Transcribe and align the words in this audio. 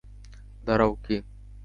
দাঁড়াও, 0.65 0.91
কী? 1.05 1.15